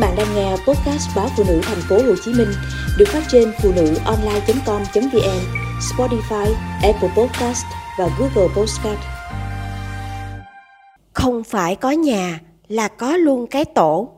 [0.00, 2.48] bạn đang nghe podcast báo phụ nữ thành phố Hồ Chí Minh
[2.98, 5.40] được phát trên phụ nữ online.com.vn,
[5.80, 7.64] Spotify, Apple Podcast
[7.98, 8.98] và Google Podcast.
[11.12, 14.08] Không phải có nhà là có luôn cái tổ.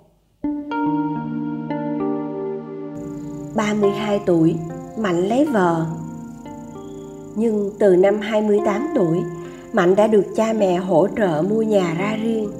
[3.56, 4.56] 32 tuổi,
[4.98, 5.86] Mạnh lấy vợ.
[7.36, 9.18] Nhưng từ năm 28 tuổi,
[9.72, 12.52] Mạnh đã được cha mẹ hỗ trợ mua nhà ra riêng.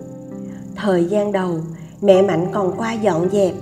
[0.77, 1.61] Thời gian đầu,
[2.03, 3.55] mẹ Mạnh còn qua dọn dẹp,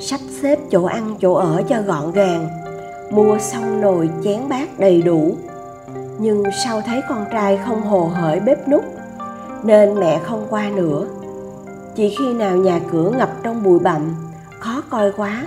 [0.00, 2.48] sắp xếp chỗ ăn chỗ ở cho gọn gàng,
[3.10, 5.36] mua xong nồi chén bát đầy đủ.
[6.18, 8.84] Nhưng sau thấy con trai không hồ hởi bếp nút,
[9.62, 11.06] nên mẹ không qua nữa.
[11.94, 14.14] Chỉ khi nào nhà cửa ngập trong bụi bặm,
[14.58, 15.44] khó coi quá,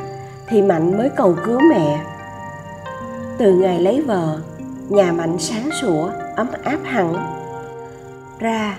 [0.47, 2.01] thì Mạnh mới cầu cứu mẹ.
[3.37, 4.37] Từ ngày lấy vợ,
[4.89, 7.13] nhà Mạnh sáng sủa, ấm áp hẳn.
[8.39, 8.77] Ra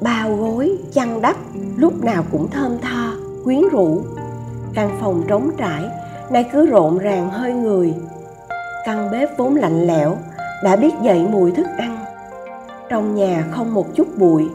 [0.00, 1.36] bao gối, chăn đắp,
[1.76, 3.12] lúc nào cũng thơm tho,
[3.44, 4.02] quyến rũ.
[4.74, 5.84] Căn phòng trống trải,
[6.30, 7.94] nay cứ rộn ràng hơi người.
[8.84, 10.16] Căn bếp vốn lạnh lẽo,
[10.64, 11.98] đã biết dậy mùi thức ăn.
[12.88, 14.48] Trong nhà không một chút bụi.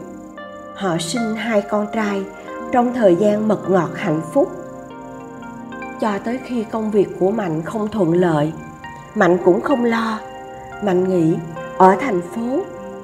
[0.74, 2.22] Họ sinh hai con trai,
[2.72, 4.50] trong thời gian mật ngọt hạnh phúc.
[6.00, 8.52] Cho tới khi công việc của mạnh không thuận lợi,
[9.14, 10.18] mạnh cũng không lo.
[10.82, 11.36] Mạnh nghĩ,
[11.78, 12.60] ở thành phố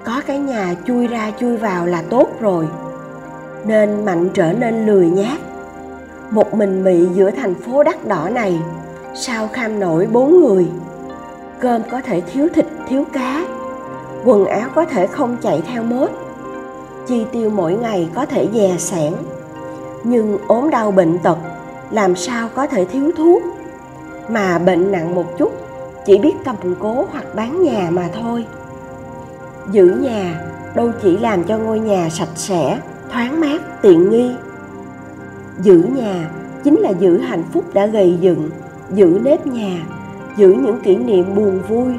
[0.08, 2.68] có cái nhà chui ra chui vào là tốt rồi.
[3.64, 5.38] Nên mạnh trở nên lười nhác
[6.30, 8.60] một mình mị giữa thành phố đắt đỏ này,
[9.14, 10.66] sao kham nổi bốn người?
[11.60, 13.44] Cơm có thể thiếu thịt, thiếu cá.
[14.24, 16.10] Quần áo có thể không chạy theo mốt.
[17.06, 19.12] Chi tiêu mỗi ngày có thể dè sẻn.
[20.04, 21.38] Nhưng ốm đau bệnh tật,
[21.90, 23.42] làm sao có thể thiếu thuốc?
[24.28, 25.52] Mà bệnh nặng một chút,
[26.06, 28.46] chỉ biết cầm cố hoặc bán nhà mà thôi
[29.72, 30.40] giữ nhà,
[30.74, 32.80] đâu chỉ làm cho ngôi nhà sạch sẽ,
[33.12, 34.34] thoáng mát, tiện nghi.
[35.62, 36.30] Giữ nhà
[36.64, 38.50] chính là giữ hạnh phúc đã gầy dựng,
[38.94, 39.86] giữ nếp nhà,
[40.36, 41.94] giữ những kỷ niệm buồn vui.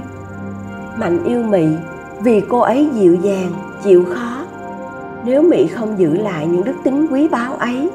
[0.97, 1.67] Mạnh yêu mị
[2.23, 3.51] vì cô ấy dịu dàng,
[3.83, 4.45] chịu khó.
[5.25, 7.89] Nếu mị không giữ lại những đức tính quý báu ấy,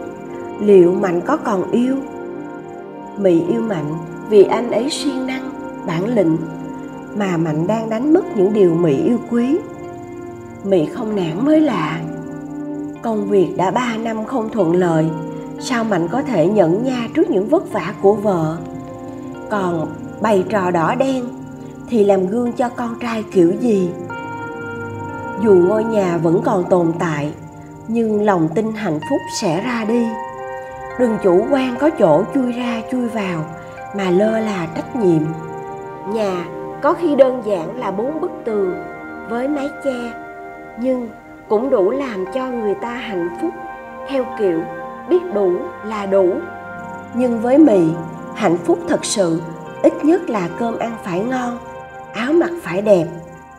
[0.61, 1.97] liệu mạnh có còn yêu?
[3.19, 3.95] Mị yêu mạnh
[4.29, 5.51] vì anh ấy siêng năng,
[5.87, 6.37] bản lĩnh
[7.17, 9.59] mà mạnh đang đánh mất những điều mỹ yêu quý.
[10.65, 12.01] Mỹ không nản mới lạ.
[13.03, 15.09] Công việc đã ba năm không thuận lợi.
[15.61, 18.57] Sao mạnh có thể nhẫn nha trước những vất vả của vợ?
[19.51, 19.89] Còn
[20.21, 21.25] bày trò đỏ đen
[21.89, 23.91] thì làm gương cho con trai kiểu gì?
[25.45, 27.33] Dù ngôi nhà vẫn còn tồn tại,
[27.89, 30.07] nhưng lòng tin hạnh phúc sẽ ra đi.
[30.99, 33.45] Đừng chủ quan có chỗ chui ra chui vào
[33.97, 35.23] mà lơ là trách nhiệm.
[36.13, 36.47] Nhà
[36.85, 38.75] có khi đơn giản là bốn bức tường
[39.31, 40.13] với mái che,
[40.79, 41.09] nhưng
[41.49, 43.51] cũng đủ làm cho người ta hạnh phúc
[44.09, 44.61] theo kiểu
[45.09, 45.53] biết đủ
[45.85, 46.35] là đủ.
[47.15, 47.81] Nhưng với mì,
[48.35, 49.41] hạnh phúc thật sự
[49.83, 51.59] ít nhất là cơm ăn phải ngon,
[52.15, 53.07] áo mặc phải đẹp,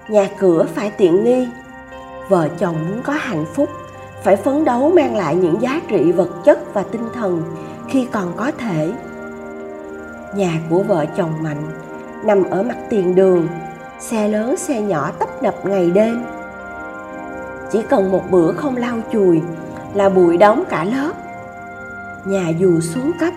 [0.09, 1.47] nhà cửa phải tiện nghi.
[2.29, 3.69] Vợ chồng muốn có hạnh phúc,
[4.23, 7.43] phải phấn đấu mang lại những giá trị vật chất và tinh thần
[7.87, 8.91] khi còn có thể.
[10.35, 11.84] Nhà của vợ chồng mạnh
[12.25, 13.47] nằm ở mặt tiền đường.
[13.99, 16.23] Xe lớn, xe nhỏ tấp nập ngày đêm.
[17.71, 19.41] Chỉ cần một bữa không lau chùi
[19.93, 21.11] là bụi đóng cả lớp.
[22.25, 23.33] Nhà dù xuống cấp,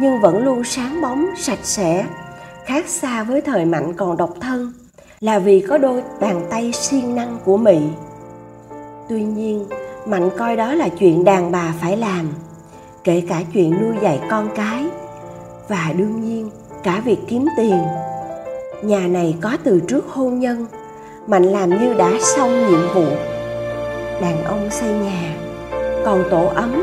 [0.00, 2.06] nhưng vẫn luôn sáng bóng, sạch sẽ,
[2.64, 4.72] khác xa với thời mạnh còn độc thân,
[5.20, 7.78] là vì có đôi bàn tay siêng năng của mị.
[9.08, 9.66] Tuy nhiên,
[10.06, 12.28] mạnh coi đó là chuyện đàn bà phải làm,
[13.04, 14.86] kể cả chuyện nuôi dạy con cái.
[15.68, 16.50] Và đương nhiên,
[16.82, 17.78] cả việc kiếm tiền
[18.82, 20.66] nhà này có từ trước hôn nhân
[21.26, 23.06] mạnh làm như đã xong nhiệm vụ.
[24.20, 25.34] Đàn ông xây nhà,
[26.04, 26.82] còn tổ ấm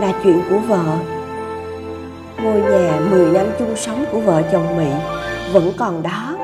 [0.00, 0.84] là chuyện của vợ.
[2.42, 4.90] Ngôi nhà 10 năm chung sống của vợ chồng Mỹ
[5.52, 6.36] vẫn còn đó,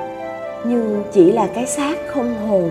[0.64, 2.70] nhưng chỉ là cái xác không hồn.